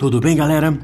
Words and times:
Tudo 0.00 0.18
bem, 0.18 0.34
galera? 0.34 0.78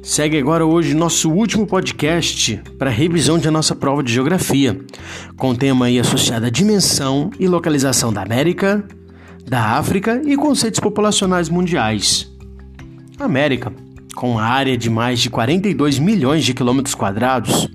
Segue 0.00 0.38
agora 0.38 0.64
hoje 0.64 0.94
nosso 0.94 1.28
último 1.28 1.66
podcast 1.66 2.62
para 2.78 2.88
revisão 2.88 3.36
de 3.36 3.50
nossa 3.50 3.74
prova 3.74 4.00
de 4.00 4.12
geografia, 4.12 4.80
com 5.36 5.56
tema 5.56 5.86
aí 5.86 5.98
associado 5.98 6.46
à 6.46 6.50
dimensão 6.50 7.32
e 7.40 7.48
localização 7.48 8.12
da 8.12 8.22
América, 8.22 8.86
da 9.44 9.76
África 9.76 10.22
e 10.24 10.36
conceitos 10.36 10.78
populacionais 10.78 11.48
mundiais. 11.48 12.32
América, 13.18 13.72
com 14.14 14.30
uma 14.30 14.44
área 14.44 14.78
de 14.78 14.88
mais 14.88 15.18
de 15.18 15.30
42 15.30 15.98
milhões 15.98 16.44
de 16.44 16.54
quilômetros 16.54 16.94
quadrados, 16.94 17.68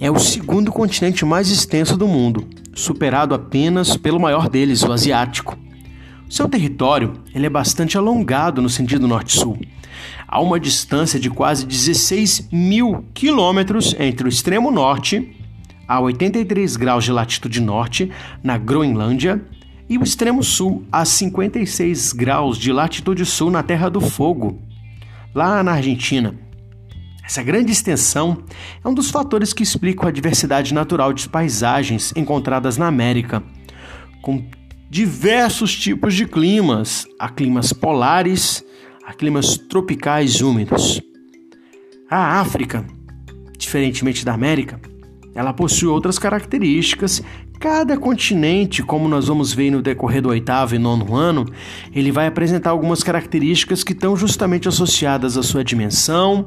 é 0.00 0.10
o 0.10 0.18
segundo 0.18 0.72
continente 0.72 1.24
mais 1.24 1.52
extenso 1.52 1.96
do 1.96 2.08
mundo, 2.08 2.48
superado 2.74 3.32
apenas 3.32 3.96
pelo 3.96 4.18
maior 4.18 4.48
deles, 4.48 4.82
o 4.82 4.90
asiático. 4.90 5.56
Seu 6.34 6.48
território 6.48 7.22
ele 7.32 7.46
é 7.46 7.48
bastante 7.48 7.96
alongado 7.96 8.60
no 8.60 8.68
sentido 8.68 9.06
norte-sul. 9.06 9.56
Há 10.26 10.40
uma 10.40 10.58
distância 10.58 11.20
de 11.20 11.30
quase 11.30 11.64
16 11.64 12.48
mil 12.50 13.04
quilômetros 13.14 13.94
entre 14.00 14.26
o 14.26 14.28
extremo 14.28 14.72
norte, 14.72 15.32
a 15.86 16.00
83 16.00 16.74
graus 16.74 17.04
de 17.04 17.12
latitude 17.12 17.60
norte, 17.60 18.10
na 18.42 18.58
Groenlândia, 18.58 19.46
e 19.88 19.96
o 19.96 20.02
extremo 20.02 20.42
sul, 20.42 20.84
a 20.90 21.04
56 21.04 22.12
graus 22.12 22.58
de 22.58 22.72
latitude 22.72 23.24
sul, 23.24 23.48
na 23.48 23.62
Terra 23.62 23.88
do 23.88 24.00
Fogo, 24.00 24.60
lá 25.32 25.62
na 25.62 25.74
Argentina. 25.74 26.34
Essa 27.24 27.44
grande 27.44 27.70
extensão 27.70 28.42
é 28.84 28.88
um 28.88 28.92
dos 28.92 29.08
fatores 29.08 29.52
que 29.52 29.62
explicam 29.62 30.08
a 30.08 30.10
diversidade 30.10 30.74
natural 30.74 31.12
de 31.12 31.28
paisagens 31.28 32.12
encontradas 32.16 32.76
na 32.76 32.88
América, 32.88 33.40
com 34.20 34.44
diversos 34.90 35.76
tipos 35.76 36.14
de 36.14 36.26
climas, 36.26 37.06
há 37.18 37.28
climas 37.28 37.72
polares, 37.72 38.64
há 39.04 39.12
climas 39.12 39.56
tropicais 39.56 40.40
úmidos. 40.40 41.00
A 42.10 42.40
África, 42.40 42.86
diferentemente 43.58 44.24
da 44.24 44.34
América, 44.34 44.80
ela 45.34 45.52
possui 45.52 45.88
outras 45.88 46.18
características. 46.18 47.22
Cada 47.58 47.96
continente, 47.96 48.82
como 48.82 49.08
nós 49.08 49.26
vamos 49.26 49.52
ver 49.52 49.70
no 49.70 49.82
decorrer 49.82 50.22
do 50.22 50.28
oitavo 50.28 50.74
e 50.74 50.78
nono 50.78 51.14
ano, 51.14 51.46
ele 51.92 52.12
vai 52.12 52.26
apresentar 52.26 52.70
algumas 52.70 53.02
características 53.02 53.82
que 53.82 53.92
estão 53.92 54.16
justamente 54.16 54.68
associadas 54.68 55.36
à 55.36 55.42
sua 55.42 55.64
dimensão, 55.64 56.46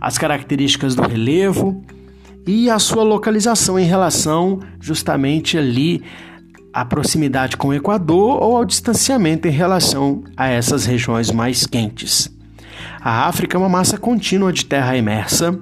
às 0.00 0.18
características 0.18 0.94
do 0.94 1.02
relevo 1.02 1.82
e 2.46 2.68
à 2.68 2.78
sua 2.78 3.02
localização 3.02 3.78
em 3.78 3.86
relação 3.86 4.60
justamente 4.80 5.56
ali 5.56 6.02
à 6.76 6.84
proximidade 6.84 7.56
com 7.56 7.68
o 7.68 7.74
Equador 7.74 8.42
ou 8.42 8.54
ao 8.54 8.64
distanciamento 8.66 9.48
em 9.48 9.50
relação 9.50 10.22
a 10.36 10.48
essas 10.48 10.84
regiões 10.84 11.30
mais 11.30 11.66
quentes. 11.66 12.30
A 13.00 13.26
África 13.26 13.56
é 13.56 13.58
uma 13.58 13.68
massa 13.68 13.96
contínua 13.96 14.52
de 14.52 14.66
terra 14.66 14.94
imersa, 14.94 15.58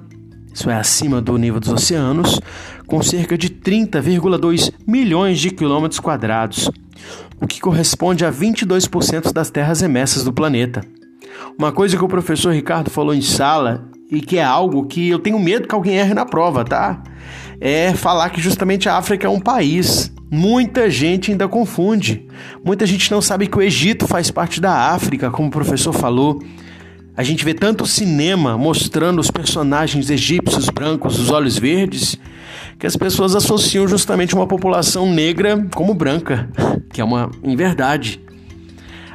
isso 0.53 0.69
é 0.69 0.75
acima 0.75 1.21
do 1.21 1.37
nível 1.37 1.61
dos 1.61 1.71
oceanos, 1.71 2.41
com 2.85 3.01
cerca 3.01 3.37
de 3.37 3.49
30,2 3.49 4.73
milhões 4.85 5.39
de 5.39 5.51
quilômetros 5.51 6.01
quadrados, 6.01 6.69
o 7.39 7.47
que 7.47 7.61
corresponde 7.61 8.25
a 8.25 8.31
22% 8.31 9.31
das 9.31 9.49
terras 9.49 9.81
imersas 9.81 10.21
do 10.21 10.33
planeta. 10.33 10.81
Uma 11.57 11.71
coisa 11.71 11.95
que 11.95 12.03
o 12.03 12.09
professor 12.09 12.53
Ricardo 12.53 12.89
falou 12.89 13.15
em 13.15 13.21
sala 13.21 13.89
e 14.11 14.19
que 14.19 14.37
é 14.37 14.43
algo 14.43 14.85
que 14.85 15.07
eu 15.07 15.19
tenho 15.19 15.39
medo 15.39 15.65
que 15.65 15.75
alguém 15.75 15.95
erre 15.95 16.13
na 16.13 16.25
prova, 16.25 16.65
tá? 16.65 17.01
É 17.61 17.93
falar 17.93 18.31
que 18.31 18.41
justamente 18.41 18.89
a 18.89 18.97
África 18.97 19.27
é 19.27 19.29
um 19.29 19.39
país. 19.39 20.13
Muita 20.29 20.89
gente 20.89 21.31
ainda 21.31 21.47
confunde. 21.47 22.25
Muita 22.63 22.85
gente 22.85 23.11
não 23.11 23.21
sabe 23.21 23.47
que 23.47 23.57
o 23.57 23.61
Egito 23.61 24.07
faz 24.07 24.31
parte 24.31 24.59
da 24.59 24.91
África, 24.91 25.29
como 25.29 25.47
o 25.47 25.51
professor 25.51 25.93
falou. 25.93 26.41
A 27.15 27.23
gente 27.23 27.45
vê 27.45 27.53
tanto 27.53 27.85
cinema 27.85 28.57
mostrando 28.57 29.19
os 29.19 29.31
personagens 29.31 30.09
egípcios 30.09 30.69
brancos, 30.69 31.17
os 31.17 31.29
olhos 31.31 31.57
verdes, 31.57 32.17
que 32.77 32.85
as 32.85 32.97
pessoas 32.97 33.35
associam 33.35 33.87
justamente 33.87 34.35
uma 34.35 34.47
população 34.47 35.09
negra 35.09 35.65
como 35.73 35.93
branca, 35.93 36.49
que 36.91 36.99
é 36.99 37.03
uma 37.03 37.31
inverdade. 37.43 38.19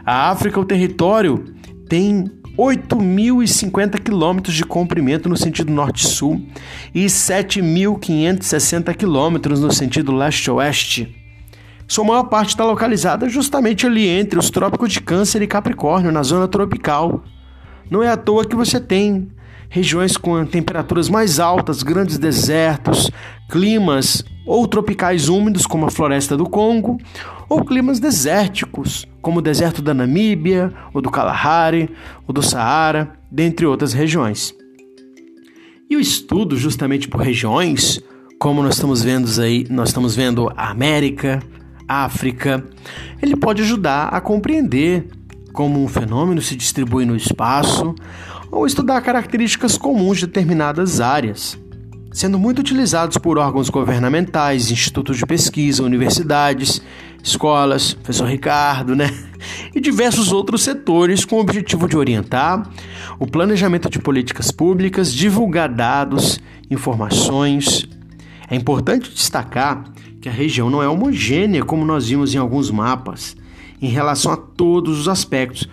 A 0.04 0.30
África, 0.30 0.58
o 0.58 0.64
território, 0.64 1.44
tem 1.88 2.30
8.050 2.60 3.98
quilômetros 4.02 4.54
de 4.54 4.66
comprimento 4.66 5.30
no 5.30 5.36
sentido 5.36 5.72
norte-sul 5.72 6.46
e 6.94 7.06
7.560 7.06 8.94
quilômetros 8.94 9.60
no 9.60 9.72
sentido 9.72 10.14
leste-oeste. 10.14 11.16
Sua 11.88 12.04
maior 12.04 12.24
parte 12.24 12.50
está 12.50 12.62
localizada 12.62 13.30
justamente 13.30 13.86
ali 13.86 14.06
entre 14.06 14.38
os 14.38 14.50
trópicos 14.50 14.92
de 14.92 15.00
Câncer 15.00 15.40
e 15.40 15.46
Capricórnio, 15.46 16.12
na 16.12 16.22
zona 16.22 16.46
tropical. 16.46 17.24
Não 17.90 18.02
é 18.02 18.10
à 18.10 18.16
toa 18.16 18.44
que 18.44 18.54
você 18.54 18.78
tem 18.78 19.30
regiões 19.70 20.18
com 20.18 20.44
temperaturas 20.44 21.08
mais 21.08 21.40
altas, 21.40 21.82
grandes 21.82 22.18
desertos, 22.18 23.10
climas 23.48 24.22
ou 24.44 24.68
tropicais 24.68 25.30
úmidos, 25.30 25.64
como 25.64 25.86
a 25.86 25.90
floresta 25.90 26.36
do 26.36 26.44
Congo, 26.44 26.98
ou 27.50 27.64
climas 27.64 27.98
desérticos, 27.98 29.08
como 29.20 29.40
o 29.40 29.42
deserto 29.42 29.82
da 29.82 29.92
Namíbia, 29.92 30.72
ou 30.94 31.02
do 31.02 31.10
Kalahari, 31.10 31.90
ou 32.24 32.32
do 32.32 32.42
Saara, 32.42 33.18
dentre 33.28 33.66
outras 33.66 33.92
regiões. 33.92 34.54
E 35.90 35.96
o 35.96 36.00
estudo 36.00 36.56
justamente 36.56 37.08
por 37.08 37.20
regiões, 37.20 38.00
como 38.38 38.62
nós 38.62 38.76
estamos 38.76 39.02
vendo 39.02 39.28
aí, 39.42 39.66
nós 39.68 39.88
estamos 39.88 40.14
vendo 40.14 40.48
a 40.56 40.70
América, 40.70 41.42
África, 41.88 42.64
ele 43.20 43.34
pode 43.34 43.62
ajudar 43.62 44.04
a 44.10 44.20
compreender 44.20 45.08
como 45.52 45.82
um 45.82 45.88
fenômeno 45.88 46.40
se 46.40 46.54
distribui 46.54 47.04
no 47.04 47.16
espaço 47.16 47.96
ou 48.48 48.64
estudar 48.64 49.00
características 49.00 49.76
comuns 49.76 50.18
de 50.18 50.26
determinadas 50.26 51.00
áreas, 51.00 51.58
sendo 52.12 52.38
muito 52.38 52.58
utilizados 52.58 53.16
por 53.18 53.38
órgãos 53.38 53.70
governamentais, 53.70 54.70
institutos 54.70 55.16
de 55.16 55.26
pesquisa, 55.26 55.82
universidades, 55.82 56.82
escolas, 57.22 57.94
professor 57.94 58.28
Ricardo, 58.28 58.96
né? 58.96 59.10
E 59.74 59.80
diversos 59.80 60.32
outros 60.32 60.62
setores 60.62 61.24
com 61.24 61.36
o 61.36 61.40
objetivo 61.40 61.88
de 61.88 61.96
orientar 61.96 62.68
o 63.18 63.26
planejamento 63.26 63.88
de 63.88 63.98
políticas 63.98 64.50
públicas, 64.50 65.12
divulgar 65.12 65.68
dados, 65.68 66.40
informações. 66.70 67.88
É 68.50 68.56
importante 68.56 69.10
destacar 69.10 69.84
que 70.20 70.28
a 70.28 70.32
região 70.32 70.68
não 70.68 70.82
é 70.82 70.88
homogênea 70.88 71.64
como 71.64 71.84
nós 71.84 72.08
vimos 72.08 72.34
em 72.34 72.38
alguns 72.38 72.70
mapas, 72.70 73.36
em 73.80 73.88
relação 73.88 74.32
a 74.32 74.36
todos 74.36 74.98
os 74.98 75.08
aspectos. 75.08 75.68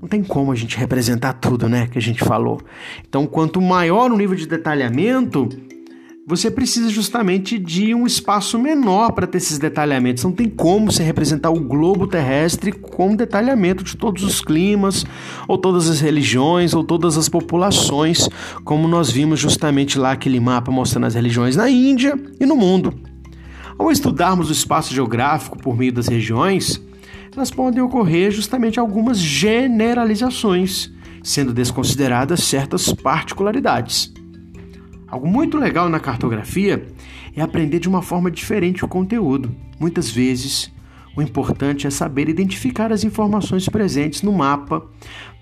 Não 0.00 0.08
tem 0.08 0.22
como 0.22 0.52
a 0.52 0.54
gente 0.54 0.76
representar 0.76 1.32
tudo, 1.32 1.68
né, 1.68 1.88
que 1.88 1.98
a 1.98 2.02
gente 2.02 2.22
falou. 2.22 2.60
Então, 3.08 3.26
quanto 3.26 3.60
maior 3.60 4.12
o 4.12 4.16
nível 4.16 4.36
de 4.36 4.46
detalhamento, 4.46 5.48
você 6.28 6.50
precisa 6.50 6.90
justamente 6.90 7.58
de 7.58 7.94
um 7.94 8.06
espaço 8.06 8.58
menor 8.58 9.12
para 9.12 9.26
ter 9.26 9.38
esses 9.38 9.58
detalhamentos. 9.58 10.22
Não 10.22 10.30
tem 10.30 10.46
como 10.46 10.92
você 10.92 11.02
representar 11.02 11.48
o 11.48 11.58
globo 11.58 12.06
terrestre 12.06 12.70
com 12.70 13.16
detalhamento 13.16 13.82
de 13.82 13.96
todos 13.96 14.22
os 14.22 14.38
climas, 14.42 15.06
ou 15.48 15.56
todas 15.56 15.88
as 15.88 16.00
religiões, 16.00 16.74
ou 16.74 16.84
todas 16.84 17.16
as 17.16 17.30
populações, 17.30 18.28
como 18.62 18.86
nós 18.86 19.10
vimos 19.10 19.40
justamente 19.40 19.98
lá 19.98 20.12
aquele 20.12 20.38
mapa 20.38 20.70
mostrando 20.70 21.06
as 21.06 21.14
religiões 21.14 21.56
na 21.56 21.70
Índia 21.70 22.14
e 22.38 22.44
no 22.44 22.56
mundo. 22.56 22.92
Ao 23.78 23.90
estudarmos 23.90 24.50
o 24.50 24.52
espaço 24.52 24.92
geográfico 24.92 25.56
por 25.56 25.78
meio 25.78 25.94
das 25.94 26.08
regiões, 26.08 26.78
elas 27.34 27.50
podem 27.50 27.80
ocorrer 27.80 28.30
justamente 28.30 28.78
algumas 28.78 29.18
generalizações, 29.18 30.92
sendo 31.22 31.54
desconsideradas 31.54 32.40
certas 32.40 32.92
particularidades. 32.92 34.17
Algo 35.10 35.26
muito 35.26 35.56
legal 35.56 35.88
na 35.88 35.98
cartografia 35.98 36.86
é 37.34 37.40
aprender 37.40 37.78
de 37.78 37.88
uma 37.88 38.02
forma 38.02 38.30
diferente 38.30 38.84
o 38.84 38.88
conteúdo. 38.88 39.50
Muitas 39.80 40.10
vezes, 40.10 40.70
o 41.16 41.22
importante 41.22 41.86
é 41.86 41.90
saber 41.90 42.28
identificar 42.28 42.92
as 42.92 43.04
informações 43.04 43.68
presentes 43.68 44.22
no 44.22 44.32
mapa 44.32 44.86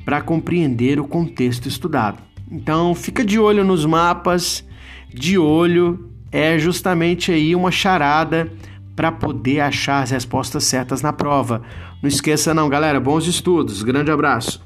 para 0.04 0.22
compreender 0.22 1.00
o 1.00 1.08
contexto 1.08 1.66
estudado. 1.66 2.18
Então, 2.50 2.94
fica 2.94 3.24
de 3.24 3.40
olho 3.40 3.64
nos 3.64 3.84
mapas, 3.84 4.64
de 5.12 5.36
olho 5.36 6.10
é 6.30 6.58
justamente 6.58 7.32
aí 7.32 7.54
uma 7.54 7.70
charada 7.70 8.52
para 8.94 9.10
poder 9.10 9.60
achar 9.60 10.02
as 10.02 10.10
respostas 10.10 10.64
certas 10.64 11.02
na 11.02 11.12
prova. 11.12 11.62
Não 12.00 12.08
esqueça 12.08 12.54
não, 12.54 12.68
galera, 12.68 13.00
bons 13.00 13.26
estudos. 13.26 13.82
Grande 13.82 14.10
abraço. 14.10 14.65